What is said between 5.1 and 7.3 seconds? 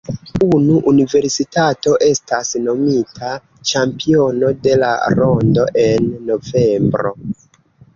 rondo en novembro.